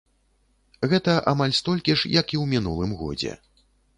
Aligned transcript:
Гэта 0.93 1.17
амаль 1.33 1.53
столькі 1.59 1.97
ж, 2.01 2.11
як 2.21 2.27
і 2.37 2.39
ў 2.43 2.45
мінулым 2.57 2.95
годзе. 3.05 3.37